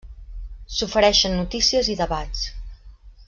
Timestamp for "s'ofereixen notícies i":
0.77-1.99